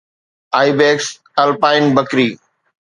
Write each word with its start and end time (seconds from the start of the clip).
Ibex 0.65 0.99
alpine 1.43 1.85
Bakhri 1.95 2.29